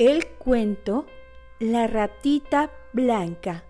[0.00, 1.04] El cuento
[1.58, 3.64] La ratita blanca.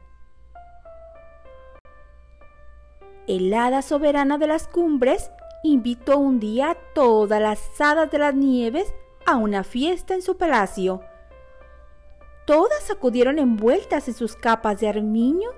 [3.27, 5.33] El hada soberana de las cumbres
[5.65, 8.95] invitó un día a todas las hadas de las nieves
[9.27, 11.01] a una fiesta en su palacio.
[12.47, 15.51] Todas acudieron envueltas en sus capas de armiño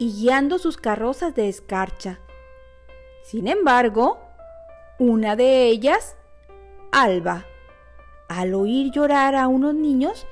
[0.00, 2.18] y guiando sus carrozas de escarcha.
[3.22, 4.18] Sin embargo,
[4.98, 6.16] una de ellas,
[6.90, 7.44] Alba,
[8.28, 10.26] al oír llorar a unos niños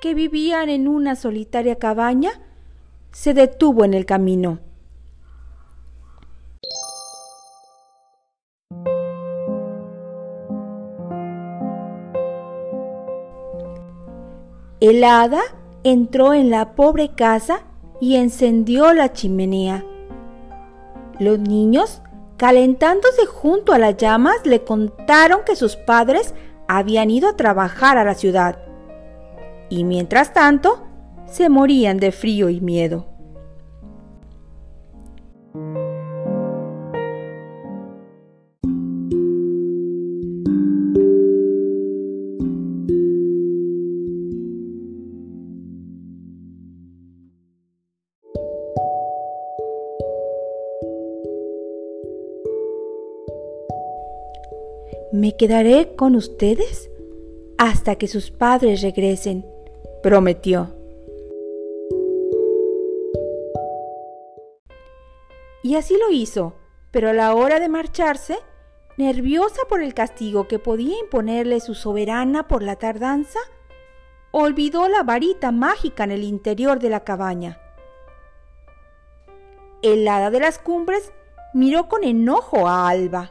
[0.00, 2.40] que vivían en una solitaria cabaña,
[3.10, 4.58] se detuvo en el camino.
[14.80, 15.42] El hada
[15.84, 17.62] entró en la pobre casa
[18.00, 19.84] y encendió la chimenea.
[21.20, 22.02] Los niños,
[22.36, 26.34] calentándose junto a las llamas, le contaron que sus padres
[26.68, 28.58] habían ido a trabajar a la ciudad
[29.68, 30.86] y mientras tanto
[31.26, 33.11] se morían de frío y miedo.
[55.12, 56.90] Me quedaré con ustedes
[57.58, 59.44] hasta que sus padres regresen,
[60.02, 60.74] prometió.
[65.62, 66.54] Y así lo hizo,
[66.90, 68.38] pero a la hora de marcharse,
[68.96, 73.38] nerviosa por el castigo que podía imponerle su soberana por la tardanza,
[74.30, 77.60] olvidó la varita mágica en el interior de la cabaña.
[79.82, 81.12] El hada de las cumbres
[81.52, 83.30] miró con enojo a Alba.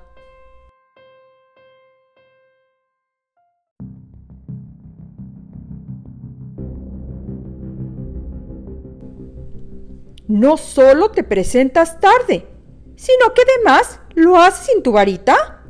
[10.32, 12.48] No solo te presentas tarde,
[12.96, 15.64] sino que además lo haces sin tu varita.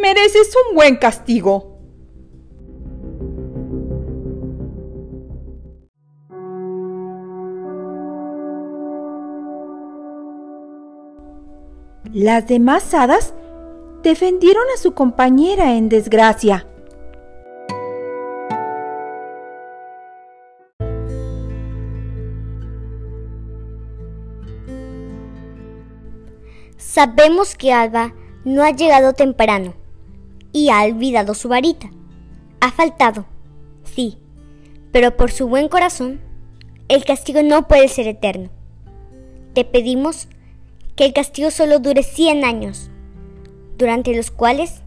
[0.00, 1.78] Mereces un buen castigo.
[12.14, 13.34] Las demás hadas
[14.02, 16.66] defendieron a su compañera en desgracia.
[26.78, 29.74] Sabemos que Alba no ha llegado temprano
[30.52, 31.90] y ha olvidado su varita.
[32.60, 33.26] Ha faltado,
[33.82, 34.18] sí,
[34.92, 36.20] pero por su buen corazón,
[36.86, 38.50] el castigo no puede ser eterno.
[39.54, 40.28] Te pedimos
[40.94, 42.90] que el castigo solo dure 100 años,
[43.76, 44.82] durante los cuales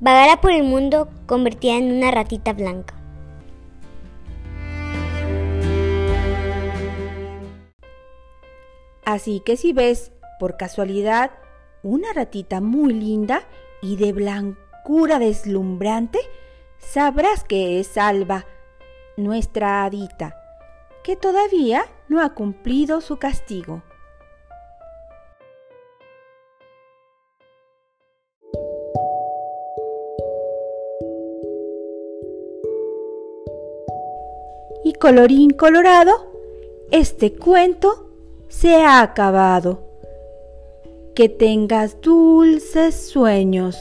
[0.00, 2.94] vagará por el mundo convertida en una ratita blanca.
[9.04, 11.30] Así que si ves por casualidad,
[11.82, 13.42] una ratita muy linda
[13.82, 16.18] y de blancura deslumbrante,
[16.78, 18.46] sabrás que es Alba,
[19.16, 20.36] nuestra hadita,
[21.02, 23.82] que todavía no ha cumplido su castigo.
[34.84, 36.32] Y colorín colorado,
[36.90, 38.10] este cuento
[38.48, 39.87] se ha acabado
[41.18, 43.76] que tengas dulces sueños.